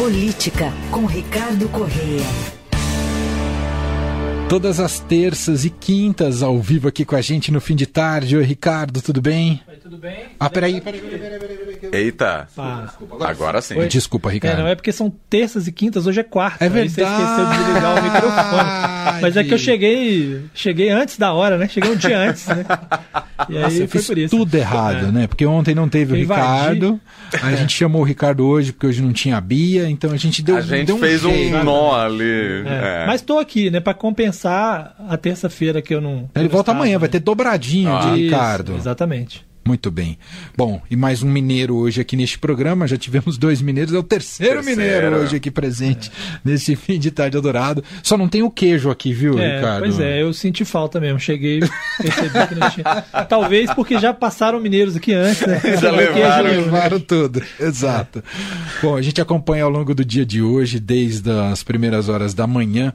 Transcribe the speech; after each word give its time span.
Política, 0.00 0.72
com 0.90 1.04
Ricardo 1.04 1.68
Correia. 1.68 2.24
Todas 4.48 4.80
as 4.80 4.98
terças 4.98 5.66
e 5.66 5.68
quintas 5.68 6.42
ao 6.42 6.58
vivo 6.58 6.88
aqui 6.88 7.04
com 7.04 7.14
a 7.14 7.20
gente 7.20 7.52
no 7.52 7.60
fim 7.60 7.76
de 7.76 7.84
tarde. 7.84 8.34
Oi, 8.34 8.42
Ricardo, 8.42 9.02
tudo 9.02 9.20
bem? 9.20 9.60
Tudo 9.90 10.02
bem? 10.02 10.26
Ah, 10.38 10.48
peraí, 10.48 10.80
peraí, 10.80 11.00
peraí, 11.00 11.18
peraí, 11.18 11.38
peraí. 11.40 11.76
peraí. 11.80 12.02
Eita. 12.04 12.46
Agora 13.26 13.60
sim. 13.60 13.76
Oi. 13.76 13.88
Desculpa, 13.88 14.30
Ricardo. 14.30 14.54
É, 14.60 14.62
não 14.62 14.68
é 14.68 14.76
porque 14.76 14.92
são 14.92 15.12
terças 15.28 15.66
e 15.66 15.72
quintas, 15.72 16.06
hoje 16.06 16.20
é 16.20 16.22
quarta. 16.22 16.64
É 16.64 16.68
Aí 16.68 16.88
você 16.88 17.02
verdade. 17.02 17.22
esqueceu 17.22 17.46
de 17.50 17.56
desligar 17.58 17.98
o 17.98 18.02
microfone. 18.04 19.20
Mas 19.20 19.36
é 19.36 19.42
que 19.42 19.52
eu 19.52 19.58
cheguei, 19.58 20.44
cheguei 20.54 20.90
antes 20.90 21.18
da 21.18 21.32
hora, 21.32 21.58
né? 21.58 21.66
Cheguei 21.66 21.90
um 21.90 21.96
dia 21.96 22.16
antes, 22.20 22.46
né? 22.46 22.64
E 23.48 23.56
aí 23.56 23.62
Nossa, 23.64 23.76
foi 23.78 23.86
fiz 23.88 24.06
por 24.06 24.16
isso. 24.18 24.36
tudo 24.36 24.54
errado, 24.54 25.06
É. 25.08 25.10
né? 25.10 25.26
Porque 25.26 25.44
ontem 25.44 25.74
não 25.74 25.88
teve 25.88 26.12
o 26.12 26.16
Eu 26.16 26.22
invadi. 26.22 26.40
Ricardo. 26.40 27.00
A 27.42 27.52
gente 27.56 27.76
chamou 27.76 28.02
o 28.02 28.04
Ricardo 28.04 28.46
hoje 28.46 28.72
porque 28.72 28.86
hoje 28.86 29.02
não 29.02 29.12
tinha 29.12 29.38
a 29.38 29.40
Bia, 29.40 29.90
então 29.90 30.12
a 30.12 30.16
gente 30.16 30.40
deu, 30.40 30.56
A 30.56 30.60
gente 30.60 30.86
deu 30.86 30.94
um 30.94 31.00
fez 31.00 31.24
um 31.24 31.30
jeito. 31.30 31.64
nó 31.64 31.96
ali. 32.00 32.62
É. 32.64 33.02
É. 33.02 33.06
Mas 33.08 33.22
tô 33.22 33.40
aqui, 33.40 33.70
né? 33.72 33.80
Pra 33.80 33.92
compensar 33.92 34.94
a 35.08 35.16
terça-feira 35.16 35.82
que 35.82 35.92
eu 35.92 36.00
não. 36.00 36.30
Ele 36.36 36.46
volta 36.48 36.70
estava, 36.70 36.78
amanhã, 36.78 36.96
vai 36.96 37.08
né? 37.08 37.12
ter 37.12 37.18
dobradinho 37.20 37.92
Ah. 37.92 38.00
de 38.02 38.06
Isso, 38.06 38.16
Ricardo. 38.34 38.76
Exatamente. 38.76 39.49
Muito 39.64 39.90
bem. 39.90 40.18
Bom, 40.56 40.80
e 40.90 40.96
mais 40.96 41.22
um 41.22 41.28
mineiro 41.30 41.76
hoje 41.76 42.00
aqui 42.00 42.16
neste 42.16 42.38
programa. 42.38 42.88
Já 42.88 42.96
tivemos 42.96 43.36
dois 43.36 43.60
mineiros, 43.60 43.92
é 43.94 43.98
o 43.98 44.02
terceiro, 44.02 44.54
Terceiro. 44.62 44.80
mineiro 44.80 45.16
hoje 45.16 45.36
aqui 45.36 45.50
presente 45.50 46.10
nesse 46.44 46.74
fim 46.74 46.98
de 46.98 47.10
tarde 47.10 47.36
adorado. 47.36 47.84
Só 48.02 48.16
não 48.16 48.26
tem 48.26 48.42
o 48.42 48.50
queijo 48.50 48.90
aqui, 48.90 49.12
viu, 49.12 49.38
É, 49.38 49.56
Ricardo? 49.56 49.80
pois 49.80 50.00
é, 50.00 50.22
eu 50.22 50.32
senti 50.32 50.64
falta 50.64 50.98
mesmo. 50.98 51.20
Cheguei, 51.20 51.60
percebi 51.98 52.46
que 52.48 52.54
não 52.54 52.70
tinha. 52.70 53.02
Talvez 53.28 53.72
porque 53.74 53.98
já 53.98 54.14
passaram 54.14 54.58
mineiros 54.58 54.96
aqui 54.96 55.12
antes, 55.12 55.46
né? 55.46 55.60
Já 55.80 55.92
O 55.92 55.96
queijo 55.96 56.14
levaram, 56.14 56.50
Levaram 56.50 57.00
tudo, 57.00 57.42
exato. 57.60 58.24
Bom, 58.82 58.96
a 58.96 59.02
gente 59.02 59.20
acompanha 59.20 59.64
ao 59.64 59.70
longo 59.70 59.94
do 59.94 60.04
dia 60.04 60.24
de 60.24 60.40
hoje, 60.42 60.80
desde 60.80 61.30
as 61.30 61.62
primeiras 61.62 62.08
horas 62.08 62.32
da 62.34 62.46
manhã, 62.46 62.92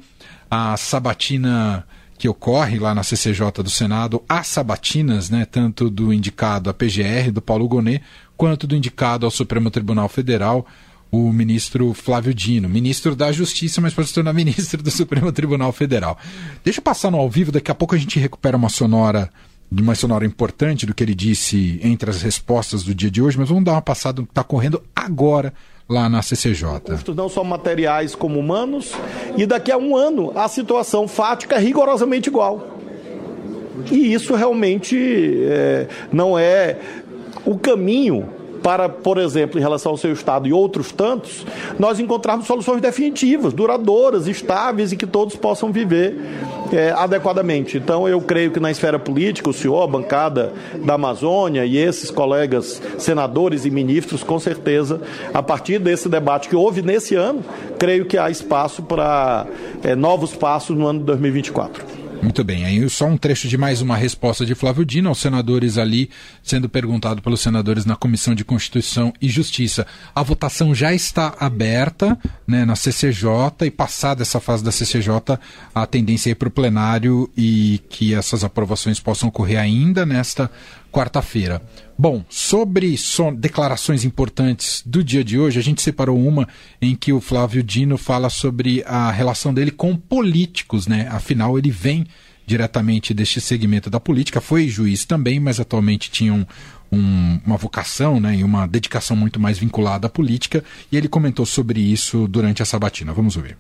a 0.50 0.76
sabatina 0.78 1.86
que 2.18 2.30
ocorre 2.30 2.80
lá 2.80 2.96
na 2.96 3.04
CCJ 3.04 3.52
do 3.64 3.70
Senado, 3.70 4.24
as 4.28 4.48
sabatinas, 4.48 5.30
né, 5.30 5.46
tanto 5.46 5.90
do 5.90 6.14
indicado 6.14 6.70
à 6.70 6.74
PGR, 6.74 7.32
do 7.32 7.42
Paulo 7.42 7.68
Gonet, 7.68 8.02
quanto 8.38 8.66
do 8.66 8.76
indicado 8.76 9.26
ao 9.26 9.32
Supremo 9.32 9.70
Tribunal 9.70 10.08
Federal, 10.08 10.66
o 11.12 11.32
ministro 11.32 11.94
Flávio 11.94 12.34
Dino, 12.34 12.68
ministro 12.68 13.16
da 13.16 13.32
Justiça, 13.32 13.80
mas 13.80 13.94
pode 13.94 14.08
se 14.08 14.14
tornar 14.14 14.34
ministro 14.34 14.82
do 14.82 14.92
Supremo 14.92 15.32
Tribunal 15.32 15.72
Federal. 15.72 16.18
Deixa 16.64 16.80
eu 16.80 16.84
passar 16.84 17.12
no 17.12 17.18
ao 17.18 17.30
vivo, 17.30 17.52
daqui 17.52 17.72
a 17.72 17.76
pouco 17.76 17.96
a 17.96 17.98
gente 17.98 18.20
recupera 18.20 18.58
uma 18.58 18.70
sonora 18.70 19.30
uma 19.72 19.96
sonora 19.96 20.26
importante 20.26 20.86
do 20.86 20.94
que 20.94 21.04
ele 21.04 21.16
disse 21.16 21.80
entre 21.84 22.10
as 22.10 22.22
respostas 22.22 22.84
do 22.84 22.94
dia 22.94 23.10
de 23.10 23.22
hoje, 23.22 23.38
mas 23.38 23.50
vamos 23.50 23.64
dar 23.66 23.74
uma 23.74 23.82
passada 23.82 24.22
no 24.22 24.28
que 24.28 24.32
está 24.32 24.44
correndo 24.44 24.82
agora 24.96 25.54
lá 25.88 26.10
na 26.10 26.22
CCJ. 26.22 26.82
não 27.16 27.30
são 27.30 27.44
materiais 27.44 28.16
como 28.16 28.40
humanos, 28.40 28.94
e 29.38 29.46
daqui 29.46 29.72
a 29.72 29.78
um 29.78 29.96
ano 29.96 30.32
a 30.36 30.48
situação 30.48 31.08
fática 31.08 31.56
é 31.56 31.60
rigorosamente 31.60 32.30
igual. 32.30 32.76
E 33.92 34.14
isso 34.14 34.34
realmente 34.34 34.98
é, 35.48 35.88
não 36.12 36.40
é 36.40 36.78
o 37.46 37.58
caminho 37.58 38.28
para, 38.66 38.90
por 38.90 39.20
exemplo, 39.20 39.60
em 39.60 39.62
relação 39.62 39.92
ao 39.92 39.98
seu 39.98 40.12
Estado 40.12 40.48
e 40.48 40.54
outros 40.54 40.92
tantos, 40.92 41.46
nós 41.78 42.00
encontrarmos 42.00 42.48
soluções 42.48 42.82
definitivas, 42.82 43.54
duradouras, 43.54 44.28
estáveis 44.28 44.92
e 44.92 44.98
que 44.98 45.06
todos 45.06 45.36
possam 45.36 45.72
viver 45.72 46.18
é, 46.76 46.92
adequadamente. 46.92 47.78
Então, 47.78 48.08
eu 48.08 48.22
creio 48.22 48.52
que 48.52 48.60
na 48.60 48.72
esfera 48.72 49.00
política, 49.00 49.50
o 49.50 49.54
senhor, 49.54 49.84
a 49.84 49.88
bancada 49.88 50.54
da 50.84 50.96
Amazônia 50.96 51.66
e 51.66 51.78
esses 51.78 52.12
colegas 52.12 52.82
senadores 52.98 53.66
e 53.66 53.70
ministros, 53.70 54.24
com 54.24 54.40
certeza, 54.40 55.02
a 55.34 55.42
partir 55.42 55.80
desse 55.80 56.10
debate 56.10 56.50
que 56.50 56.56
houve 56.56 56.82
nesse 56.82 57.16
ano, 57.16 57.44
creio 57.80 58.06
que 58.06 58.18
há 58.18 58.30
espaço 58.30 58.84
para 58.84 59.46
é, 59.84 59.96
novos 59.96 60.36
passos 60.36 60.78
no 60.78 60.88
ano 60.88 61.00
de 61.00 61.06
2024. 61.06 61.95
Muito 62.22 62.44
bem, 62.44 62.66
aí 62.66 62.90
só 62.90 63.06
um 63.06 63.18
trecho 63.18 63.48
de 63.48 63.58
mais 63.58 63.82
uma 63.82 63.96
resposta 63.96 64.46
de 64.46 64.56
Flávio 64.56 64.86
Dino 64.86 65.10
aos 65.10 65.20
senadores 65.20 65.78
ali, 65.78 66.10
sendo 66.42 66.68
perguntado 66.68 67.22
pelos 67.22 67.42
senadores 67.42 67.86
na 67.86 67.96
Comissão 67.96 68.34
de 68.34 68.44
Constituição 68.44 69.14
e 69.22 69.30
Justiça. 69.30 69.86
A 70.14 70.24
votação 70.24 70.74
já 70.74 70.94
está 70.94 71.36
aberta 71.40 72.18
né, 72.48 72.66
na 72.66 72.76
CCJ 72.76 73.66
e 73.66 73.72
passada 73.72 74.22
essa 74.22 74.40
fase 74.40 74.64
da 74.64 74.72
CCJ, 74.72 75.40
a 75.74 75.86
tendência 75.86 76.30
é 76.30 76.32
ir 76.32 76.36
para 76.36 76.48
o 76.48 76.52
plenário 76.52 77.30
e 77.38 77.82
que 77.90 78.14
essas 78.14 78.44
aprovações 78.44 79.00
possam 79.00 79.30
ocorrer 79.30 79.60
ainda 79.60 80.06
nesta 80.06 80.50
quarta-feira. 80.96 81.62
Bom, 81.98 82.24
sobre 82.30 82.96
so- 82.98 83.32
declarações 83.32 84.06
importantes 84.06 84.82
do 84.86 85.04
dia 85.04 85.26
de 85.26 85.38
hoje, 85.38 85.60
a 85.60 85.62
gente 85.62 85.82
separou 85.82 86.18
uma 86.18 86.48
em 86.82 86.96
que 86.96 87.12
o 87.12 87.20
Flávio 87.20 87.62
Dino 87.62 87.98
fala 87.98 88.30
sobre 88.30 88.82
a 88.88 89.12
relação 89.12 89.54
dele 89.54 89.72
com 89.72 89.94
políticos, 89.98 90.88
né? 90.88 91.08
Afinal, 91.12 91.58
ele 91.58 91.70
vem 91.70 92.08
diretamente 92.48 93.14
deste 93.14 93.42
segmento 93.42 93.90
da 93.90 94.00
política, 94.00 94.40
foi 94.40 94.70
juiz 94.70 95.04
também, 95.04 95.38
mas 95.40 95.60
atualmente 95.60 96.10
tinha 96.12 96.34
um, 96.34 96.46
um- 96.92 97.40
uma 97.46 97.58
vocação 97.58 98.20
né, 98.20 98.38
e 98.38 98.44
uma 98.44 98.66
dedicação 98.68 99.18
muito 99.18 99.40
mais 99.40 99.58
vinculada 99.58 100.08
à 100.08 100.10
política, 100.10 100.64
e 100.92 100.96
ele 100.96 101.08
comentou 101.10 101.46
sobre 101.46 101.82
isso 101.82 102.26
durante 102.28 102.62
a 102.62 102.66
sabatina. 102.66 103.12
Vamos 103.14 103.36
ouvir. 103.36 103.58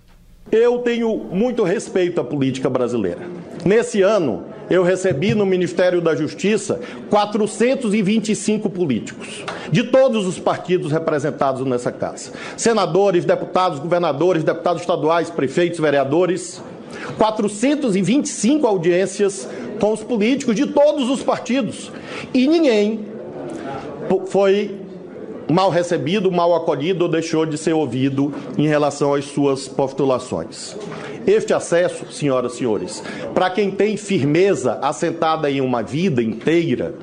Eu 0.52 0.80
tenho 0.80 1.18
muito 1.32 1.64
respeito 1.64 2.22
à 2.22 2.24
política 2.24 2.70
brasileira. 2.70 3.22
Nesse 3.66 4.04
ano, 4.04 4.44
eu 4.70 4.84
recebi 4.84 5.34
no 5.34 5.44
Ministério 5.44 6.00
da 6.00 6.16
Justiça 6.16 6.80
425 7.10 8.70
políticos, 8.70 9.44
de 9.72 9.84
todos 9.86 10.28
os 10.28 10.38
partidos 10.38 10.92
representados 10.92 11.66
nessa 11.66 11.92
casa: 11.92 12.32
senadores, 12.56 13.26
deputados, 13.26 13.80
governadores, 13.80 14.44
deputados 14.44 14.82
estaduais, 14.82 15.30
prefeitos, 15.30 15.80
vereadores. 15.80 16.62
425 17.18 18.66
audiências 18.66 19.48
com 19.80 19.92
os 19.92 20.02
políticos 20.02 20.56
de 20.56 20.66
todos 20.68 21.10
os 21.10 21.22
partidos. 21.22 21.92
E 22.34 22.48
ninguém 22.48 23.06
foi 24.28 24.85
mal 25.52 25.70
recebido, 25.70 26.32
mal 26.32 26.56
acolhido 26.56 27.06
ou 27.06 27.12
deixou 27.12 27.46
de 27.46 27.58
ser 27.58 27.74
ouvido 27.74 28.34
em 28.58 28.68
relação 28.68 29.14
às 29.14 29.26
suas 29.26 29.68
postulações. 29.68 30.76
Este 31.26 31.54
acesso, 31.54 32.12
senhoras 32.12 32.54
e 32.54 32.58
senhores, 32.58 33.04
para 33.34 33.50
quem 33.50 33.72
tem 33.72 33.98
firmeza 33.98 34.80
assentada 34.82 35.50
em 35.50 35.62
uma 35.62 35.82
vida 35.82 36.22
inteira, 36.22 36.96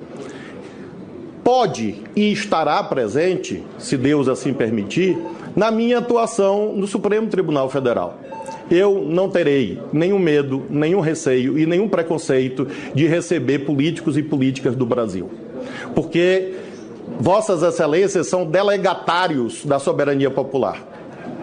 pode 1.42 1.96
e 2.14 2.32
estará 2.32 2.82
presente, 2.84 3.62
se 3.78 3.96
Deus 3.96 4.28
assim 4.28 4.52
permitir, 4.52 5.18
na 5.56 5.70
minha 5.70 5.98
atuação 5.98 6.72
no 6.74 6.86
Supremo 6.86 7.26
Tribunal 7.26 7.68
Federal. 7.68 8.18
Eu 8.70 9.04
não 9.06 9.28
terei 9.28 9.78
nenhum 9.92 10.18
medo, 10.18 10.62
nenhum 10.70 11.00
receio 11.00 11.58
e 11.58 11.66
nenhum 11.66 11.88
preconceito 11.88 12.66
de 12.94 13.06
receber 13.06 13.60
políticos 13.60 14.16
e 14.16 14.22
políticas 14.22 14.74
do 14.74 14.86
Brasil. 14.86 15.28
Porque 15.94 16.54
Vossas 17.18 17.62
Excelências 17.62 18.28
são 18.28 18.44
delegatários 18.44 19.64
da 19.64 19.78
soberania 19.78 20.30
popular. 20.30 20.80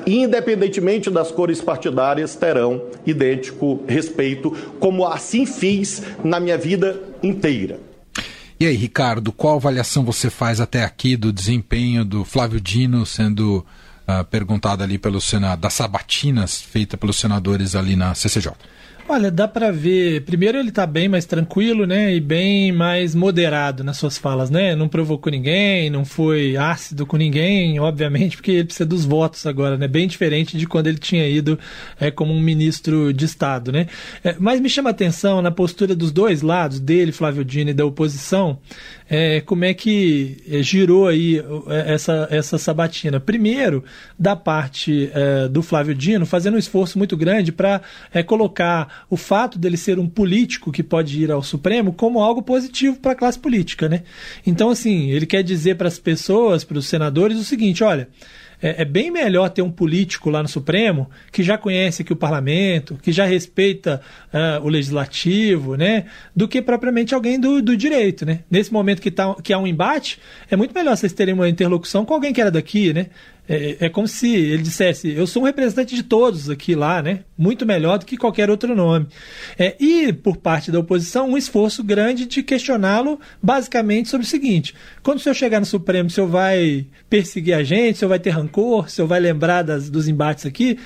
Independentemente 0.05 1.09
das 1.09 1.31
cores 1.31 1.61
partidárias, 1.61 2.35
terão 2.35 2.83
idêntico 3.05 3.83
respeito, 3.87 4.51
como 4.79 5.05
assim 5.05 5.45
fiz 5.45 6.01
na 6.23 6.39
minha 6.39 6.57
vida 6.57 7.01
inteira. 7.21 7.79
E 8.59 8.65
aí, 8.65 8.75
Ricardo, 8.75 9.31
qual 9.31 9.55
avaliação 9.55 10.03
você 10.03 10.29
faz 10.29 10.59
até 10.59 10.83
aqui 10.83 11.15
do 11.15 11.31
desempenho 11.31 12.03
do 12.03 12.25
Flávio 12.25 12.59
Dino 12.59 13.05
sendo 13.05 13.65
ah, 14.05 14.23
perguntado 14.23 14.83
ali 14.83 14.97
pelo 14.97 15.21
Senado, 15.21 15.61
das 15.61 15.73
sabatinas 15.73 16.61
feita 16.61 16.97
pelos 16.97 17.17
senadores 17.17 17.73
ali 17.75 17.95
na 17.95 18.13
CCJ? 18.13 18.51
Olha, 19.11 19.31
dá 19.31 19.47
pra 19.47 19.71
ver. 19.71 20.21
Primeiro, 20.21 20.59
ele 20.59 20.71
tá 20.71 20.85
bem 20.85 21.09
mais 21.09 21.25
tranquilo, 21.25 21.87
né? 21.87 22.13
E 22.13 22.19
bem 22.19 22.71
mais 22.71 23.15
moderado 23.15 23.83
nas 23.83 23.97
suas 23.97 24.19
falas, 24.19 24.51
né? 24.51 24.75
Não 24.75 24.87
provocou 24.87 25.31
ninguém, 25.31 25.89
não 25.89 26.05
foi 26.05 26.55
ácido 26.55 27.07
com 27.07 27.17
ninguém, 27.17 27.79
obviamente, 27.79 28.37
porque 28.37 28.51
ele 28.51 28.65
precisa 28.65 28.85
dos 28.85 29.05
votos 29.05 29.47
agora, 29.47 29.77
né? 29.77 29.87
Bem 29.87 30.07
diferente 30.07 30.55
de 30.55 30.67
quando 30.67 30.85
ele 30.85 30.99
tinha 30.99 31.27
ido 31.27 31.57
é, 31.99 32.11
como 32.11 32.31
um 32.31 32.39
ministro 32.39 33.11
de 33.11 33.25
Estado, 33.25 33.71
né? 33.71 33.87
É, 34.23 34.35
mas 34.37 34.61
me 34.61 34.69
chama 34.69 34.91
a 34.91 34.91
atenção 34.91 35.41
na 35.41 35.49
postura 35.49 35.95
dos 35.95 36.11
dois 36.11 36.43
lados, 36.43 36.79
dele, 36.79 37.11
Flávio 37.11 37.43
Dino, 37.43 37.71
e 37.71 37.73
da 37.73 37.87
oposição, 37.87 38.59
é, 39.09 39.41
como 39.41 39.65
é 39.65 39.73
que 39.73 40.37
é, 40.47 40.61
girou 40.61 41.07
aí 41.07 41.43
é, 41.67 41.93
essa, 41.95 42.27
essa 42.29 42.59
sabatina. 42.59 43.19
Primeiro, 43.19 43.83
da 44.19 44.35
parte 44.35 45.09
é, 45.11 45.47
do 45.47 45.63
Flávio 45.63 45.95
Dino, 45.95 46.27
fazendo 46.27 46.53
um 46.53 46.59
esforço 46.59 46.95
muito 46.99 47.17
grande 47.17 47.51
para 47.51 47.81
colocar 48.27 48.98
o 49.09 49.17
fato 49.17 49.59
dele 49.59 49.77
ser 49.77 49.99
um 49.99 50.07
político 50.07 50.71
que 50.71 50.81
pode 50.81 51.21
ir 51.21 51.31
ao 51.31 51.43
Supremo 51.43 51.93
como 51.93 52.19
algo 52.19 52.41
positivo 52.41 52.97
para 52.99 53.11
a 53.11 53.15
classe 53.15 53.37
política, 53.37 53.87
né? 53.87 54.03
Então, 54.45 54.69
assim, 54.69 55.11
ele 55.11 55.25
quer 55.25 55.43
dizer 55.43 55.75
para 55.75 55.87
as 55.87 55.99
pessoas, 55.99 56.63
para 56.63 56.77
os 56.77 56.87
senadores, 56.87 57.37
o 57.37 57.43
seguinte: 57.43 57.83
olha. 57.83 58.07
É, 58.61 58.81
é 58.81 58.85
bem 58.85 59.09
melhor 59.09 59.49
ter 59.49 59.61
um 59.61 59.71
político 59.71 60.29
lá 60.29 60.41
no 60.41 60.49
Supremo 60.49 61.09
que 61.31 61.41
já 61.41 61.57
conhece 61.57 62.01
aqui 62.01 62.11
o 62.11 62.15
parlamento, 62.15 62.99
que 63.01 63.11
já 63.11 63.25
respeita 63.25 64.01
uh, 64.33 64.65
o 64.65 64.67
legislativo, 64.67 65.75
né? 65.75 66.05
Do 66.35 66.47
que 66.47 66.61
propriamente 66.61 67.15
alguém 67.15 67.39
do, 67.39 67.61
do 67.61 67.77
direito, 67.77 68.25
né? 68.25 68.41
Nesse 68.51 68.73
momento 68.73 69.01
que, 69.01 69.11
tá, 69.11 69.33
que 69.41 69.53
há 69.53 69.57
um 69.57 69.65
embate, 69.65 70.19
é 70.51 70.55
muito 70.55 70.73
melhor 70.73 70.97
vocês 70.97 71.13
terem 71.13 71.33
uma 71.33 71.47
interlocução 71.47 72.03
com 72.03 72.13
alguém 72.13 72.33
que 72.33 72.41
era 72.41 72.51
daqui, 72.51 72.93
né? 72.93 73.07
É, 73.51 73.77
é, 73.79 73.89
como 73.89 74.07
se 74.07 74.31
ele 74.35 74.61
dissesse: 74.61 75.09
eu 75.09 75.25
sou 75.25 75.41
um 75.41 75.45
representante 75.45 75.95
de 75.95 76.03
todos 76.03 76.51
aqui 76.51 76.75
lá, 76.75 77.01
né? 77.01 77.21
Muito 77.35 77.65
melhor 77.65 77.97
do 77.97 78.05
que 78.05 78.15
qualquer 78.15 78.47
outro 78.47 78.75
nome. 78.75 79.07
É, 79.57 79.75
e, 79.79 80.13
por 80.13 80.37
parte 80.37 80.71
da 80.71 80.77
oposição, 80.79 81.31
um 81.31 81.37
esforço 81.37 81.83
grande 81.83 82.27
de 82.27 82.43
questioná-lo 82.43 83.19
basicamente 83.41 84.07
sobre 84.07 84.27
o 84.27 84.29
seguinte: 84.29 84.75
quando 85.01 85.17
o 85.17 85.21
senhor 85.21 85.33
chegar 85.33 85.59
no 85.59 85.65
Supremo, 85.65 86.09
o 86.09 86.11
senhor 86.11 86.27
vai 86.27 86.85
perseguir 87.09 87.55
a 87.55 87.63
gente, 87.63 87.95
o 87.95 87.97
senhor 87.99 88.09
vai 88.09 88.19
ter 88.19 88.29
rancor, 88.29 88.85
o 88.85 88.89
senhor 88.89 89.07
vai 89.07 89.19
lembrar 89.19 89.63
das, 89.63 89.89
dos 89.89 90.07
embates 90.07 90.45
aqui? 90.45 90.77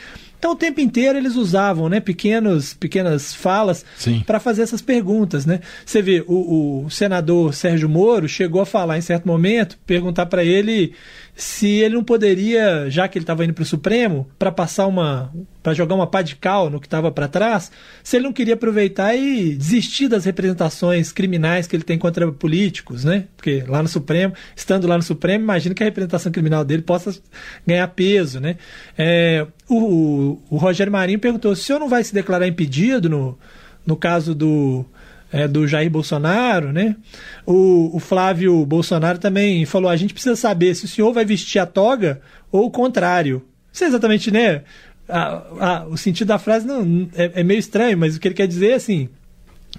Então, 0.43 0.51
o 0.51 0.57
tempo 0.57 0.81
inteiro 0.81 1.17
eles 1.17 1.37
usavam 1.37 1.87
né, 1.87 2.01
pequenos, 2.01 2.73
pequenas 2.73 3.33
falas 3.33 3.85
para 4.25 4.41
fazer 4.41 4.63
essas 4.63 4.81
perguntas. 4.81 5.45
Né? 5.45 5.61
Você 5.85 6.01
vê, 6.01 6.21
o, 6.27 6.83
o 6.83 6.89
senador 6.89 7.53
Sérgio 7.53 7.87
Moro 7.87 8.27
chegou 8.27 8.59
a 8.59 8.65
falar 8.65 8.97
em 8.97 9.01
certo 9.01 9.25
momento, 9.25 9.77
perguntar 9.85 10.25
para 10.25 10.43
ele 10.43 10.93
se 11.35 11.67
ele 11.67 11.95
não 11.95 12.03
poderia, 12.03 12.89
já 12.89 13.07
que 13.07 13.17
ele 13.17 13.23
estava 13.23 13.43
indo 13.43 13.53
para 13.53 13.63
o 13.63 13.65
Supremo, 13.65 14.27
para 14.37 14.51
passar 14.51 14.85
uma. 14.85 15.33
para 15.63 15.73
jogar 15.73 15.95
uma 15.95 16.05
pá 16.05 16.21
de 16.21 16.35
cal 16.35 16.69
no 16.69 16.79
que 16.79 16.85
estava 16.85 17.11
para 17.11 17.27
trás, 17.27 17.71
se 18.03 18.17
ele 18.17 18.25
não 18.25 18.33
queria 18.33 18.53
aproveitar 18.53 19.15
e 19.15 19.55
desistir 19.55 20.07
das 20.07 20.25
representações 20.25 21.11
criminais 21.11 21.65
que 21.65 21.75
ele 21.75 21.83
tem 21.83 21.97
contra 21.97 22.31
políticos, 22.31 23.03
né? 23.03 23.25
Porque 23.35 23.63
lá 23.67 23.81
no 23.81 23.89
Supremo, 23.89 24.33
estando 24.55 24.87
lá 24.87 24.95
no 24.95 25.03
Supremo, 25.03 25.43
imagina 25.43 25.73
que 25.73 25.81
a 25.81 25.87
representação 25.87 26.31
criminal 26.31 26.63
dele 26.63 26.83
possa 26.83 27.19
ganhar 27.65 27.87
peso, 27.87 28.39
né? 28.39 28.57
É, 28.95 29.47
o, 29.67 30.39
o 30.51 30.57
Rogério 30.57 30.93
Marinho 30.93 31.19
perguntou: 31.19 31.55
se 31.55 31.63
o 31.63 31.65
senhor 31.65 31.79
não 31.79 31.89
vai 31.89 32.03
se 32.03 32.13
declarar 32.13 32.47
impedido 32.47 33.09
no, 33.09 33.39
no 33.85 33.95
caso 33.95 34.35
do 34.35 34.85
é, 35.33 35.47
do 35.47 35.67
Jair 35.67 35.89
Bolsonaro, 35.89 36.71
né? 36.71 36.95
O, 37.43 37.89
o, 37.97 37.99
Flávio 37.99 38.63
Bolsonaro 38.67 39.17
também 39.17 39.65
falou: 39.65 39.89
a 39.89 39.95
gente 39.97 40.13
precisa 40.13 40.35
saber 40.35 40.75
se 40.75 40.85
o 40.85 40.87
senhor 40.87 41.11
vai 41.11 41.25
vestir 41.25 41.57
a 41.57 41.65
toga 41.65 42.21
ou 42.51 42.67
o 42.67 42.71
contrário. 42.71 43.43
Isso 43.71 43.83
é 43.83 43.87
exatamente, 43.87 44.29
né? 44.29 44.61
A, 45.09 45.25
a, 45.59 45.85
o 45.87 45.97
sentido 45.97 46.27
da 46.27 46.37
frase 46.37 46.67
não, 46.67 47.09
é, 47.15 47.31
é, 47.41 47.43
meio 47.43 47.59
estranho, 47.59 47.97
mas 47.97 48.15
o 48.15 48.19
que 48.19 48.27
ele 48.27 48.35
quer 48.35 48.47
dizer 48.47 48.69
é 48.69 48.73
assim: 48.75 49.09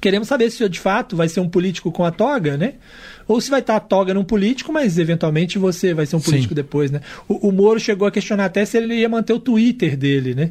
queremos 0.01 0.27
saber 0.27 0.51
se 0.51 0.57
o 0.57 0.59
senhor 0.59 0.69
de 0.69 0.81
fato 0.81 1.15
vai 1.15 1.29
ser 1.29 1.39
um 1.39 1.49
político 1.49 1.93
com 1.93 2.05
a 2.05 2.11
toga, 2.11 2.57
né? 2.57 2.75
Ou 3.29 3.41
se 3.41 3.49
vai 3.49 3.61
estar 3.61 3.77
a 3.77 3.81
toga 3.81 4.13
num 4.13 4.25
político, 4.25 4.73
mas 4.73 4.99
eventualmente 4.99 5.57
você 5.57 5.95
vai 5.95 6.05
ser 6.05 6.17
um 6.17 6.21
político 6.21 6.51
Sim. 6.51 6.57
depois, 6.57 6.91
né? 6.91 7.01
O, 7.29 7.49
o 7.49 7.53
Moro 7.53 7.79
chegou 7.79 8.09
a 8.09 8.11
questionar 8.11 8.47
até 8.47 8.65
se 8.65 8.77
ele 8.77 8.97
ia 8.97 9.09
manter 9.09 9.33
o 9.33 9.39
Twitter 9.39 9.97
dele, 9.97 10.35
né? 10.35 10.51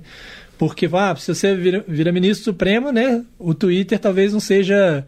Porque, 0.68 0.89
ah, 0.94 1.13
se 1.18 1.36
você 1.36 1.54
vira, 1.54 1.83
vira 1.86 2.10
ministro 2.10 2.45
supremo, 2.45 2.89
né, 2.89 3.21
o 3.38 3.54
Twitter 3.54 4.00
talvez 4.00 4.31
não 4.31 4.39
seja 4.39 5.06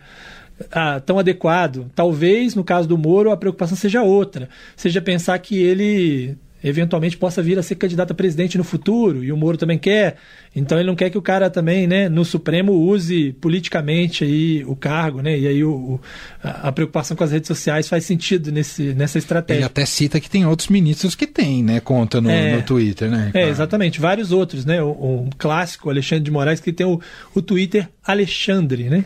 ah, 0.69 0.99
tão 0.99 1.17
adequado. 1.17 1.89
Talvez, 1.95 2.55
no 2.55 2.63
caso 2.63 2.89
do 2.89 2.97
Moro, 2.97 3.31
a 3.31 3.37
preocupação 3.37 3.77
seja 3.77 4.03
outra. 4.03 4.49
Seja 4.75 5.01
pensar 5.01 5.39
que 5.39 5.57
ele 5.57 6.37
eventualmente 6.65 7.15
possa 7.15 7.43
vir 7.43 7.59
a 7.59 7.63
ser 7.63 7.75
candidato 7.75 8.11
a 8.11 8.15
presidente 8.15 8.57
no 8.57 8.63
futuro, 8.63 9.23
e 9.23 9.31
o 9.31 9.37
Moro 9.37 9.55
também 9.55 9.77
quer. 9.77 10.15
Então 10.55 10.79
ele 10.79 10.87
não 10.87 10.95
quer 10.95 11.11
que 11.11 11.17
o 11.17 11.21
cara 11.21 11.47
também, 11.49 11.85
né, 11.85 12.09
no 12.09 12.25
Supremo 12.25 12.73
use 12.73 13.33
politicamente 13.33 14.23
aí 14.23 14.65
o 14.65 14.75
cargo, 14.75 15.21
né? 15.21 15.37
E 15.37 15.47
aí 15.47 15.63
o, 15.63 15.99
a, 16.41 16.71
preocupação 16.71 17.15
com 17.15 17.23
as 17.23 17.31
redes 17.31 17.47
sociais 17.47 17.87
faz 17.87 18.03
sentido 18.05 18.51
nesse, 18.51 18.93
nessa 18.95 19.19
estratégia. 19.19 19.59
Ele 19.59 19.65
até 19.65 19.85
cita 19.85 20.19
que 20.19 20.29
tem 20.29 20.45
outros 20.45 20.69
ministros 20.69 21.13
que 21.13 21.27
têm, 21.27 21.63
né, 21.63 21.79
conta 21.79 22.19
no, 22.19 22.29
é, 22.29 22.55
no 22.55 22.63
Twitter, 22.63 23.11
né? 23.11 23.29
É, 23.33 23.47
exatamente, 23.47 23.99
vários 23.99 24.31
outros, 24.31 24.65
né? 24.65 24.81
O, 24.81 24.89
o 24.89 25.29
clássico 25.37 25.89
Alexandre 25.89 26.23
de 26.23 26.31
Moraes 26.31 26.59
que 26.59 26.73
tem 26.73 26.87
o, 26.87 26.99
o 27.35 27.41
Twitter 27.41 27.87
Alexandre, 28.03 28.89
né? 28.89 29.05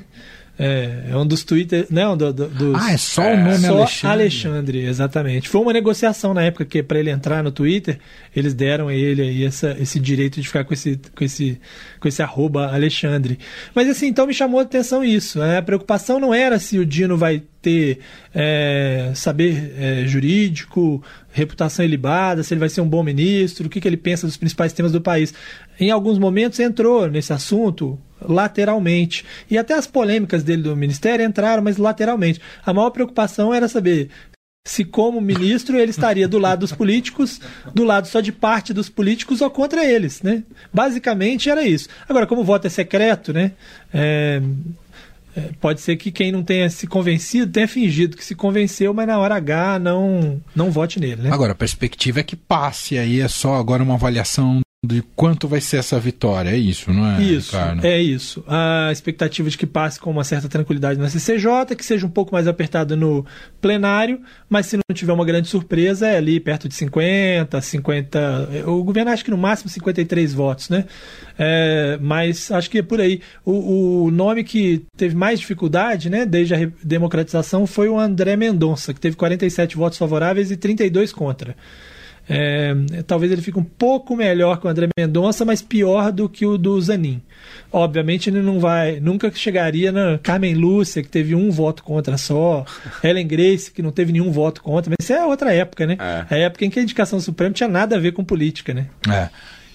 É, 0.62 1.12
é 1.12 1.16
um 1.16 1.26
dos 1.26 1.46
Twitter. 1.46 1.88
Não, 1.90 2.18
do, 2.18 2.34
do, 2.34 2.48
dos, 2.50 2.76
ah, 2.76 2.92
é 2.92 2.98
só 2.98 3.22
o 3.22 3.38
nome 3.38 3.60
só 3.60 3.78
Alexandre. 3.78 4.08
Alexandre, 4.12 4.86
exatamente. 4.86 5.48
Foi 5.48 5.62
uma 5.62 5.72
negociação 5.72 6.34
na 6.34 6.44
época 6.44 6.66
que, 6.66 6.84
para 6.84 7.00
ele 7.00 7.10
entrar 7.10 7.42
no 7.42 7.50
Twitter, 7.50 7.98
eles 8.36 8.54
deram 8.54 8.90
a 8.90 8.94
ele 8.94 9.22
aí 9.22 9.46
essa, 9.46 9.78
esse 9.80 10.02
direito 10.02 10.42
de 10.42 10.46
ficar 10.46 10.66
com 10.66 10.74
esse, 10.74 11.00
com, 11.16 11.24
esse, 11.24 11.62
com 11.98 12.10
esse 12.10 12.22
arroba 12.22 12.74
Alexandre. 12.74 13.40
Mas 13.74 13.88
assim, 13.88 14.08
então 14.08 14.28
me 14.28 14.34
chamou 14.34 14.60
a 14.60 14.64
atenção 14.64 15.02
isso. 15.02 15.40
Né? 15.40 15.60
A 15.60 15.62
preocupação 15.62 16.20
não 16.20 16.34
era 16.34 16.60
se 16.60 16.78
o 16.78 16.86
Dino 16.86 17.16
vai 17.16 17.42
ter 17.62 18.00
é, 18.36 19.14
saber 19.16 19.74
é, 19.78 20.06
jurídico, 20.06 21.02
reputação 21.32 21.86
ilibada, 21.86 22.44
se 22.44 22.54
ele 22.54 22.60
vai 22.60 22.70
ser 22.70 22.82
um 22.82 22.88
bom 22.88 23.02
ministro, 23.02 23.68
o 23.68 23.70
que, 23.70 23.80
que 23.80 23.88
ele 23.88 23.98
pensa 23.98 24.28
dos 24.28 24.36
principais 24.36 24.74
temas 24.74 24.92
do 24.92 25.00
país. 25.00 25.34
Em 25.80 25.90
alguns 25.90 26.20
momentos 26.20 26.60
entrou 26.60 27.10
nesse 27.10 27.32
assunto 27.32 27.98
lateralmente. 28.22 29.26
E 29.50 29.58
até 29.58 29.74
as 29.74 29.88
polêmicas 29.88 30.44
dele 30.44 30.64
do 30.64 30.76
ministério 30.76 31.26
entraram, 31.26 31.64
mas 31.64 31.78
lateralmente. 31.78 32.42
A 32.66 32.74
maior 32.74 32.90
preocupação 32.90 33.54
era 33.54 33.68
saber 33.68 34.10
se 34.66 34.86
como 34.86 35.20
ministro 35.20 35.80
ele 35.80 35.90
estaria 35.90 36.28
do 36.28 36.38
lado 36.38 36.60
dos 36.60 36.72
políticos, 36.72 37.42
do 37.74 37.84
lado 37.84 38.08
só 38.08 38.20
de 38.22 38.32
parte 38.32 38.74
dos 38.74 38.88
políticos 38.88 39.42
ou 39.42 39.50
contra 39.50 39.84
eles, 39.84 40.22
né? 40.22 40.44
Basicamente 40.72 41.50
era 41.50 41.64
isso. 41.64 41.90
Agora, 42.08 42.28
como 42.28 42.42
o 42.42 42.46
voto 42.46 42.68
é 42.68 42.70
secreto, 42.70 43.34
né? 43.34 43.54
É, 43.92 44.42
é, 45.36 45.42
pode 45.60 45.82
ser 45.82 45.96
que 45.96 46.12
quem 46.12 46.32
não 46.32 46.44
tenha 46.44 46.70
se 46.70 46.86
convencido 46.86 47.52
tenha 47.52 47.68
fingido 47.68 48.18
que 48.18 48.26
se 48.26 48.36
convenceu, 48.36 48.94
mas 48.94 49.08
na 49.08 49.18
hora 49.18 49.36
H 49.36 49.80
não, 49.80 50.42
não 50.56 50.70
vote 50.70 51.00
nele, 51.00 51.24
né? 51.24 51.30
Agora, 51.32 51.54
a 51.54 51.56
perspectiva 51.56 52.20
é 52.20 52.24
que 52.24 52.36
passe, 52.36 52.98
aí 52.98 53.22
é 53.22 53.28
só 53.28 53.56
agora 53.56 53.82
uma 53.82 53.96
avaliação 53.96 54.62
de 54.82 55.04
quanto 55.14 55.46
vai 55.46 55.60
ser 55.60 55.76
essa 55.76 56.00
vitória, 56.00 56.52
é 56.52 56.58
isso, 56.58 56.94
não 56.94 57.06
é? 57.06 57.22
Isso, 57.22 57.52
Ricardo? 57.52 57.86
é 57.86 58.02
isso. 58.02 58.42
A 58.48 58.90
expectativa 58.94 59.50
de 59.50 59.58
que 59.58 59.68
passe 59.68 60.00
com 60.00 60.10
uma 60.10 60.24
certa 60.24 60.48
tranquilidade 60.48 60.98
na 60.98 61.10
CCJ, 61.10 61.76
que 61.76 61.86
seja 61.86 62.08
um 62.08 62.10
pouco 62.10 62.32
mais 62.32 62.48
apertado 62.48 62.96
no 62.96 63.26
plenário, 63.60 64.22
mas 64.48 64.68
se 64.68 64.78
não 64.78 64.84
tiver 64.94 65.12
uma 65.12 65.26
grande 65.26 65.50
surpresa, 65.50 66.08
é 66.08 66.16
ali 66.16 66.40
perto 66.40 66.70
de 66.70 66.76
50, 66.76 67.60
50. 67.60 68.50
O 68.68 68.82
governo 68.82 69.12
acha 69.12 69.22
que 69.22 69.32
no 69.32 69.38
máximo 69.38 69.70
53 69.70 70.34
votos, 70.34 70.70
né? 70.70 70.86
É, 71.38 72.00
mas 72.02 72.50
acho 72.50 72.70
que 72.70 72.78
é 72.78 72.82
por 72.82 73.02
aí. 73.02 73.20
O, 73.44 74.06
o, 74.06 74.12
nome 74.12 74.46
que 74.46 74.86
teve 74.96 75.14
mais 75.14 75.42
dificuldade, 75.42 76.10
né, 76.10 76.26
desde 76.26 76.56
a 76.56 76.72
democratização, 76.82 77.68
foi 77.68 77.90
o 77.90 78.00
André 78.00 78.38
Mendonça, 78.38 78.94
que 78.94 79.02
teve 79.02 79.18
47 79.18 79.76
votos 79.76 79.98
favoráveis 79.98 80.52
e 80.52 80.56
32 80.58 81.12
contra. 81.12 81.54
É, 82.30 82.76
talvez 83.08 83.32
ele 83.32 83.42
fique 83.42 83.58
um 83.58 83.64
pouco 83.64 84.16
melhor 84.16 84.60
que 84.60 84.68
o 84.68 84.70
André 84.70 84.88
Mendonça, 84.98 85.44
mas 85.44 85.62
pior 85.62 86.12
do 86.12 86.30
que 86.30 86.46
o 86.46 86.58
do 86.58 86.80
Zanin. 86.80 87.22
Obviamente 87.72 88.30
ele 88.30 88.42
não 88.42 88.60
vai, 88.60 89.00
nunca 89.00 89.32
chegaria 89.32 89.92
na 89.92 90.20
Carmen 90.20 90.54
Lúcia, 90.54 91.02
que 91.02 91.10
teve 91.10 91.34
um 91.34 91.50
voto 91.50 91.84
contra 91.84 92.18
só, 92.18 92.66
Helen 93.04 93.28
Grace, 93.28 93.72
que 93.72 93.82
não 93.82 93.92
teve 93.92 94.12
nenhum 94.12 94.32
voto 94.32 94.62
contra, 94.62 94.92
mas 94.92 95.04
isso 95.04 95.14
é 95.14 95.26
outra 95.26 95.54
época, 95.54 95.88
né? 95.88 95.98
É. 96.00 96.36
A 96.36 96.38
época 96.38 96.66
em 96.66 96.70
que 96.70 96.80
a 96.80 96.84
indicação 96.84 97.20
suprema 97.20 97.54
tinha 97.54 97.70
nada 97.70 97.96
a 97.96 98.00
ver 98.00 98.12
com 98.12 98.24
política, 98.24 98.74
né? 98.74 98.88
É. 99.10 99.30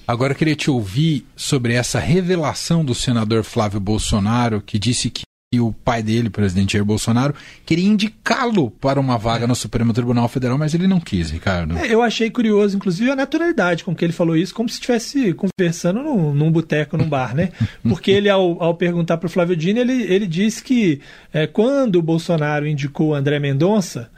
Agora 0.06 0.32
eu 0.32 0.36
queria 0.36 0.54
te 0.54 0.70
ouvir 0.70 1.26
sobre 1.34 1.72
essa 1.72 1.98
revelação 1.98 2.84
do 2.84 2.94
senador 2.94 3.42
Flávio 3.42 3.80
Bolsonaro, 3.80 4.60
que 4.60 4.78
disse 4.78 5.10
que 5.10 5.22
e 5.54 5.60
o 5.60 5.72
pai 5.84 6.02
dele, 6.02 6.28
o 6.28 6.30
presidente 6.30 6.72
Jair 6.72 6.84
Bolsonaro, 6.84 7.34
queria 7.64 7.86
indicá-lo 7.86 8.70
para 8.70 9.00
uma 9.00 9.16
vaga 9.16 9.46
no 9.46 9.54
Supremo 9.54 9.92
Tribunal 9.92 10.28
Federal, 10.28 10.58
mas 10.58 10.74
ele 10.74 10.86
não 10.86 11.00
quis, 11.00 11.30
Ricardo. 11.30 11.76
É, 11.78 11.92
eu 11.92 12.02
achei 12.02 12.30
curioso, 12.30 12.76
inclusive, 12.76 13.10
a 13.10 13.16
naturalidade 13.16 13.84
com 13.84 13.94
que 13.94 14.04
ele 14.04 14.12
falou 14.12 14.36
isso, 14.36 14.54
como 14.54 14.68
se 14.68 14.74
estivesse 14.74 15.34
conversando 15.34 16.02
num, 16.02 16.34
num 16.34 16.50
boteco, 16.50 16.96
num 16.96 17.08
bar, 17.08 17.34
né? 17.34 17.50
Porque 17.82 18.10
ele, 18.10 18.28
ao, 18.28 18.62
ao 18.62 18.74
perguntar 18.74 19.16
para 19.18 19.26
o 19.26 19.30
Flávio 19.30 19.56
Dino, 19.56 19.80
ele, 19.80 20.02
ele 20.02 20.26
disse 20.26 20.62
que 20.62 21.00
é, 21.32 21.46
quando 21.46 21.96
o 21.96 22.02
Bolsonaro 22.02 22.66
indicou 22.66 23.08
o 23.08 23.14
André 23.14 23.38
Mendonça, 23.38 24.10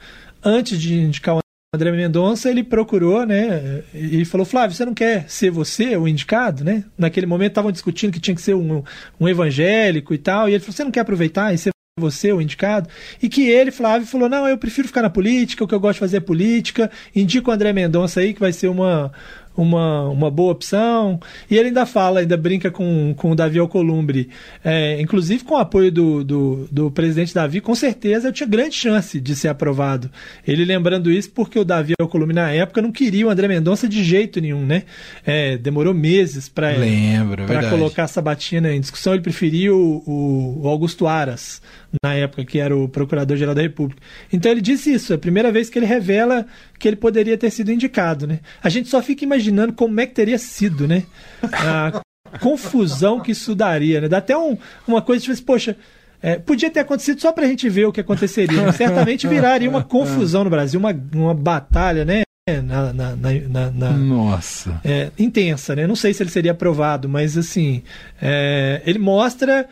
antes 0.43 0.79
de 0.79 0.95
indicar 0.95 1.35
o 1.35 1.46
André 1.77 1.91
Mendonça, 1.91 2.49
ele 2.49 2.63
procurou, 2.63 3.25
né? 3.25 3.83
E 3.93 4.25
falou: 4.25 4.45
Flávio, 4.45 4.75
você 4.75 4.83
não 4.83 4.93
quer 4.93 5.29
ser 5.29 5.49
você 5.51 5.95
o 5.95 6.07
indicado, 6.07 6.63
né? 6.63 6.83
Naquele 6.97 7.25
momento 7.25 7.51
estavam 7.51 7.71
discutindo 7.71 8.11
que 8.11 8.19
tinha 8.19 8.35
que 8.35 8.41
ser 8.41 8.55
um, 8.55 8.83
um 9.19 9.29
evangélico 9.29 10.13
e 10.13 10.17
tal. 10.17 10.49
E 10.49 10.53
ele 10.53 10.59
falou: 10.59 10.75
você 10.75 10.83
não 10.83 10.91
quer 10.91 11.01
aproveitar 11.01 11.53
e 11.53 11.57
ser 11.57 11.71
você 11.99 12.31
o 12.33 12.41
indicado? 12.41 12.89
E 13.21 13.29
que 13.29 13.49
ele, 13.49 13.71
Flávio, 13.71 14.07
falou: 14.07 14.27
não, 14.27 14.47
eu 14.47 14.57
prefiro 14.57 14.87
ficar 14.87 15.01
na 15.01 15.09
política, 15.09 15.63
o 15.63 15.67
que 15.67 15.73
eu 15.73 15.79
gosto 15.79 15.93
de 15.95 15.99
fazer 15.99 16.17
é 16.17 16.21
política. 16.21 16.91
Indica 17.15 17.49
o 17.49 17.53
André 17.53 17.71
Mendonça 17.71 18.19
aí, 18.19 18.33
que 18.33 18.39
vai 18.39 18.51
ser 18.51 18.67
uma, 18.67 19.11
uma, 19.57 20.07
uma 20.07 20.29
boa 20.29 20.51
opção. 20.51 21.19
E 21.49 21.57
ele 21.57 21.69
ainda 21.69 21.85
fala, 21.85 22.19
ainda 22.19 22.37
brinca 22.37 22.69
com, 22.69 23.13
com 23.17 23.31
o 23.31 23.35
Davi 23.35 23.57
Alcolumbre. 23.57 24.29
É, 24.63 25.01
inclusive 25.01 25.43
com 25.43 25.55
o 25.55 25.57
apoio 25.57 25.91
do, 25.91 26.23
do, 26.23 26.67
do, 26.71 26.91
presidente 26.91 27.33
Davi, 27.33 27.59
com 27.59 27.73
certeza 27.73 28.27
eu 28.27 28.31
tinha 28.31 28.47
grande 28.47 28.75
chance 28.75 29.19
de 29.19 29.35
ser 29.35 29.47
aprovado. 29.47 30.09
Ele 30.47 30.63
lembrando 30.63 31.11
isso 31.11 31.31
porque 31.31 31.57
o 31.57 31.65
Davi 31.65 31.93
Alcolumbre, 31.99 32.35
na 32.35 32.51
época, 32.51 32.81
não 32.81 32.91
queria 32.91 33.25
o 33.25 33.29
André 33.29 33.47
Mendonça 33.47 33.89
de 33.89 34.03
jeito 34.03 34.39
nenhum, 34.39 34.65
né? 34.65 34.83
É, 35.25 35.57
demorou 35.57 35.93
meses 35.93 36.47
para 36.47 36.75
colocar 37.69 38.03
a 38.03 38.07
Sabatina 38.07 38.73
em 38.73 38.79
discussão. 38.79 39.13
Ele 39.13 39.23
preferia 39.23 39.73
o, 39.73 40.61
o 40.61 40.67
Augusto 40.67 41.07
Aras, 41.07 41.61
na 42.03 42.13
época, 42.13 42.43
que 42.45 42.59
era 42.59 42.75
o 42.75 42.87
Procurador-Geral 42.87 43.55
da 43.55 43.61
República. 43.61 44.01
Então 44.31 44.51
ele 44.51 44.61
disse 44.61 44.93
isso, 44.93 45.13
é 45.13 45.15
a 45.15 45.19
primeira 45.19 45.51
vez 45.51 45.69
que 45.69 45.79
ele 45.79 45.85
revela 45.85 46.45
que 46.77 46.87
ele 46.87 46.97
poderia 46.97 47.37
ter 47.37 47.49
sido 47.49 47.71
indicado, 47.71 48.27
né? 48.27 48.39
A 48.61 48.69
gente 48.69 48.89
só 48.89 49.01
fica 49.01 49.23
imaginando 49.23 49.73
como 49.73 49.99
é 49.99 50.05
que 50.05 50.13
teria 50.13 50.37
sido, 50.37 50.87
né? 50.87 51.03
A 51.41 52.01
confusão 52.39 53.19
que 53.19 53.31
isso 53.31 53.55
daria, 53.55 54.01
né? 54.01 54.07
Dá 54.07 54.17
até 54.17 54.37
um, 54.37 54.57
uma 54.87 55.01
coisa 55.01 55.21
tipo 55.21 55.33
assim, 55.33 55.43
poxa, 55.43 55.75
é, 56.21 56.37
podia 56.37 56.69
ter 56.69 56.81
acontecido 56.81 57.21
só 57.21 57.31
pra 57.31 57.47
gente 57.47 57.69
ver 57.69 57.85
o 57.85 57.91
que 57.91 58.01
aconteceria. 58.01 58.61
Né? 58.61 58.71
Certamente 58.71 59.27
viraria 59.27 59.69
uma 59.69 59.83
confusão 59.85 60.43
no 60.43 60.49
Brasil, 60.49 60.79
uma, 60.79 60.95
uma 61.13 61.33
batalha, 61.33 62.03
né? 62.03 62.23
na, 62.63 62.93
na, 62.93 63.15
na, 63.15 63.71
na 63.71 63.91
Nossa. 63.91 64.79
É, 64.83 65.11
intensa, 65.19 65.75
né? 65.75 65.85
Não 65.85 65.97
sei 65.97 66.13
se 66.13 66.23
ele 66.23 66.29
seria 66.29 66.51
aprovado, 66.51 67.09
mas 67.09 67.37
assim, 67.37 67.83
é, 68.21 68.81
ele 68.85 68.99
mostra 68.99 69.67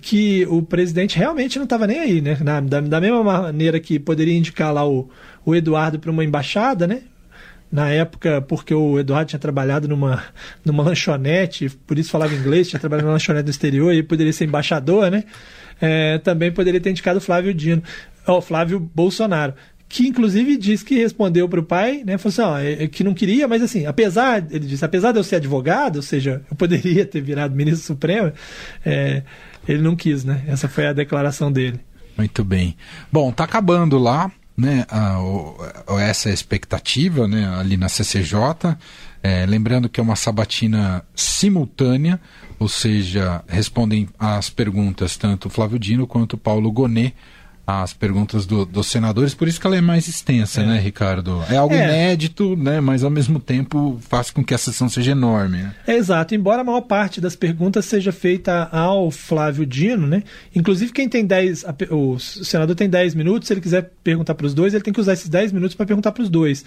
que 0.00 0.44
o 0.46 0.62
presidente 0.62 1.16
realmente 1.16 1.58
não 1.58 1.64
estava 1.64 1.86
nem 1.86 1.98
aí, 1.98 2.20
né? 2.20 2.34
Da, 2.34 2.80
da, 2.80 3.00
mesma 3.00 3.22
maneira 3.22 3.78
que 3.78 3.98
poderia 3.98 4.36
indicar 4.36 4.72
lá 4.72 4.86
o, 4.88 5.08
o 5.44 5.54
Eduardo 5.54 5.98
para 5.98 6.10
uma 6.10 6.24
embaixada, 6.24 6.86
né? 6.86 7.02
Na 7.70 7.88
época, 7.90 8.40
porque 8.42 8.74
o 8.74 8.98
Eduardo 8.98 9.28
tinha 9.30 9.38
trabalhado 9.38 9.86
numa, 9.86 10.24
numa 10.64 10.82
lanchonete, 10.82 11.68
por 11.86 11.98
isso 11.98 12.10
falava 12.10 12.34
inglês, 12.34 12.68
tinha 12.68 12.80
trabalhado 12.80 13.06
numa 13.06 13.14
lanchonete 13.14 13.44
do 13.44 13.50
exterior 13.50 13.92
e 13.92 14.02
poderia 14.02 14.32
ser 14.32 14.44
embaixador, 14.44 15.10
né? 15.10 15.24
É, 15.80 16.18
também 16.18 16.50
poderia 16.50 16.80
ter 16.80 16.90
indicado 16.90 17.18
o 17.18 17.22
Flávio 17.22 17.52
Dino, 17.52 17.82
o 18.26 18.40
Flávio 18.40 18.80
Bolsonaro 18.80 19.54
que 19.88 20.08
inclusive 20.08 20.56
disse 20.56 20.84
que 20.84 20.96
respondeu 20.96 21.48
para 21.48 21.60
o 21.60 21.62
pai, 21.62 22.02
né? 22.04 22.18
Falou 22.18 22.32
assim, 22.32 22.42
ó, 22.42 22.58
é, 22.58 22.84
é 22.84 22.88
que 22.88 23.04
não 23.04 23.14
queria, 23.14 23.46
mas 23.46 23.62
assim, 23.62 23.86
apesar, 23.86 24.44
ele 24.50 24.66
disse, 24.66 24.84
apesar 24.84 25.12
de 25.12 25.18
eu 25.18 25.24
ser 25.24 25.36
advogado, 25.36 25.96
ou 25.96 26.02
seja, 26.02 26.42
eu 26.50 26.56
poderia 26.56 27.06
ter 27.06 27.20
virado 27.20 27.54
ministro 27.54 27.86
supremo, 27.86 28.32
é, 28.84 29.22
ele 29.66 29.82
não 29.82 29.96
quis, 29.96 30.24
né? 30.24 30.44
Essa 30.46 30.68
foi 30.68 30.86
a 30.86 30.92
declaração 30.92 31.50
dele. 31.50 31.80
Muito 32.16 32.44
bem. 32.44 32.76
Bom, 33.12 33.30
tá 33.30 33.44
acabando 33.44 33.98
lá, 33.98 34.30
né? 34.56 34.86
A, 34.88 35.18
a, 35.86 36.00
essa 36.00 36.30
expectativa, 36.30 37.28
né? 37.28 37.46
Ali 37.58 37.76
na 37.76 37.88
CCJ. 37.88 38.76
É, 39.22 39.44
lembrando 39.44 39.88
que 39.88 39.98
é 40.00 40.02
uma 40.02 40.16
sabatina 40.16 41.04
simultânea, 41.14 42.20
ou 42.58 42.68
seja, 42.68 43.42
respondem 43.48 44.08
às 44.18 44.48
perguntas 44.48 45.16
tanto 45.16 45.50
Flávio 45.50 45.78
Dino 45.78 46.06
quanto 46.06 46.38
Paulo 46.38 46.70
Gonet 46.70 47.14
as 47.66 47.92
perguntas 47.92 48.46
do, 48.46 48.64
dos 48.64 48.86
senadores, 48.86 49.34
por 49.34 49.48
isso 49.48 49.60
que 49.60 49.66
ela 49.66 49.76
é 49.76 49.80
mais 49.80 50.06
extensa, 50.06 50.60
é. 50.60 50.66
né, 50.66 50.78
Ricardo? 50.78 51.42
É 51.50 51.56
algo 51.56 51.74
é. 51.74 51.84
inédito, 51.84 52.54
né, 52.56 52.80
mas 52.80 53.02
ao 53.02 53.10
mesmo 53.10 53.40
tempo 53.40 53.98
faz 54.08 54.30
com 54.30 54.44
que 54.44 54.54
a 54.54 54.58
sessão 54.58 54.88
seja 54.88 55.10
enorme. 55.10 55.58
Né? 55.58 55.74
É 55.86 55.96
exato, 55.96 56.34
embora 56.34 56.60
a 56.60 56.64
maior 56.64 56.82
parte 56.82 57.20
das 57.20 57.34
perguntas 57.34 57.84
seja 57.84 58.12
feita 58.12 58.68
ao 58.70 59.10
Flávio 59.10 59.66
Dino, 59.66 60.06
né? 60.06 60.22
Inclusive 60.54 60.92
quem 60.92 61.08
tem 61.08 61.26
10, 61.26 61.64
o 61.90 62.18
senador 62.18 62.76
tem 62.76 62.88
10 62.88 63.14
minutos, 63.14 63.48
se 63.48 63.54
ele 63.54 63.60
quiser 63.60 63.90
perguntar 64.04 64.34
para 64.34 64.46
os 64.46 64.54
dois, 64.54 64.72
ele 64.72 64.84
tem 64.84 64.92
que 64.92 65.00
usar 65.00 65.14
esses 65.14 65.28
10 65.28 65.52
minutos 65.52 65.74
para 65.74 65.86
perguntar 65.86 66.12
para 66.12 66.22
os 66.22 66.28
dois. 66.28 66.64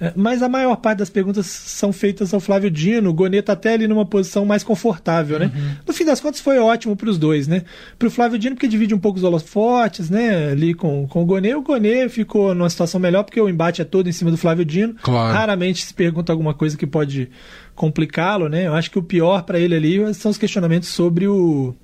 É, 0.00 0.12
mas 0.14 0.42
a 0.42 0.48
maior 0.48 0.76
parte 0.76 0.98
das 0.98 1.10
perguntas 1.10 1.46
são 1.46 1.92
feitas 1.92 2.32
ao 2.32 2.38
Flávio 2.38 2.70
Dino. 2.70 3.10
O 3.10 3.14
Goneta 3.14 3.46
tá 3.46 3.52
até 3.54 3.74
ali 3.74 3.88
numa 3.88 4.06
posição 4.06 4.44
mais 4.44 4.62
confortável, 4.62 5.38
né? 5.38 5.50
Uhum. 5.54 5.70
No 5.86 5.92
fim 5.92 6.04
das 6.04 6.20
contas, 6.20 6.40
foi 6.40 6.58
ótimo 6.58 6.94
para 6.94 7.10
os 7.10 7.18
dois, 7.18 7.48
né? 7.48 7.62
Para 7.98 8.06
o 8.06 8.10
Flávio 8.10 8.38
Dino, 8.38 8.54
porque 8.54 8.68
divide 8.68 8.94
um 8.94 8.98
pouco 8.98 9.18
os 9.18 9.24
holofotes, 9.24 10.08
né? 10.08 10.52
Ali 10.52 10.72
com, 10.72 11.06
com 11.08 11.22
o 11.22 11.26
Gonê. 11.26 11.54
O 11.54 11.62
Gonê 11.62 12.08
ficou 12.08 12.54
numa 12.54 12.70
situação 12.70 13.00
melhor, 13.00 13.24
porque 13.24 13.40
o 13.40 13.48
embate 13.48 13.82
é 13.82 13.84
todo 13.84 14.08
em 14.08 14.12
cima 14.12 14.30
do 14.30 14.36
Flávio 14.36 14.64
Dino. 14.64 14.94
Claro. 15.02 15.36
Raramente 15.36 15.84
se 15.84 15.92
pergunta 15.92 16.32
alguma 16.32 16.54
coisa 16.54 16.76
que 16.76 16.86
pode 16.86 17.28
complicá-lo, 17.78 18.48
né? 18.48 18.66
Eu 18.66 18.74
acho 18.74 18.90
que 18.90 18.98
o 18.98 19.02
pior 19.02 19.44
para 19.44 19.58
ele 19.58 19.74
ali 19.74 20.12
são 20.12 20.32
os 20.32 20.36
questionamentos 20.36 20.88
sobre 20.88 21.28
o 21.28 21.74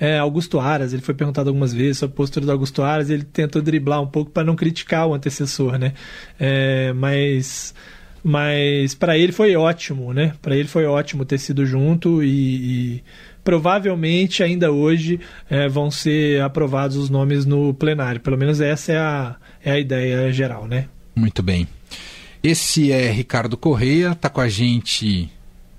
é, 0.00 0.18
Augusto 0.18 0.58
Aras. 0.58 0.94
Ele 0.94 1.02
foi 1.02 1.14
perguntado 1.14 1.50
algumas 1.50 1.72
vezes 1.72 1.98
sobre 1.98 2.14
a 2.14 2.16
postura 2.16 2.46
do 2.46 2.50
Augusto 2.50 2.82
Aras 2.82 3.10
e 3.10 3.12
ele 3.12 3.24
tentou 3.24 3.60
driblar 3.60 4.00
um 4.00 4.06
pouco 4.06 4.30
para 4.30 4.42
não 4.42 4.56
criticar 4.56 5.06
o 5.06 5.12
antecessor, 5.12 5.78
né? 5.78 5.92
É, 6.40 6.94
mas 6.94 7.74
mas 8.24 8.94
para 8.94 9.18
ele 9.18 9.32
foi 9.32 9.54
ótimo, 9.54 10.14
né? 10.14 10.32
Para 10.40 10.56
ele 10.56 10.66
foi 10.66 10.86
ótimo 10.86 11.26
ter 11.26 11.36
sido 11.36 11.66
junto 11.66 12.24
e, 12.24 12.96
e 12.96 13.04
provavelmente 13.44 14.42
ainda 14.42 14.72
hoje 14.72 15.20
é, 15.50 15.68
vão 15.68 15.90
ser 15.90 16.40
aprovados 16.40 16.96
os 16.96 17.10
nomes 17.10 17.44
no 17.44 17.74
plenário. 17.74 18.18
Pelo 18.22 18.38
menos 18.38 18.62
essa 18.62 18.92
é 18.92 18.98
a, 18.98 19.36
é 19.62 19.72
a 19.72 19.78
ideia 19.78 20.32
geral, 20.32 20.66
né? 20.66 20.86
Muito 21.14 21.42
bem. 21.42 21.68
Esse 22.42 22.90
é 22.90 23.10
Ricardo 23.10 23.58
Correia, 23.58 24.14
tá 24.14 24.30
com 24.30 24.40
a 24.40 24.48
gente 24.48 25.30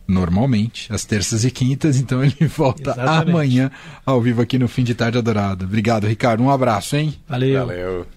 normalmente, 0.08 0.92
às 0.94 1.06
terças 1.06 1.44
e 1.44 1.52
quintas, 1.52 1.98
então 1.98 2.24
ele 2.24 2.36
volta 2.48 2.92
Exatamente. 2.92 3.30
amanhã 3.30 3.72
ao 4.06 4.22
vivo 4.22 4.42
aqui 4.42 4.58
no 4.60 4.68
Fim 4.68 4.84
de 4.84 4.94
Tarde 4.96 5.18
Adorado. 5.18 5.66
Obrigado, 5.66 6.08
Ricardo. 6.08 6.44
Um 6.44 6.50
abraço, 6.50 6.96
hein? 6.96 7.16
Valeu. 7.28 7.66
Valeu. 7.66 8.08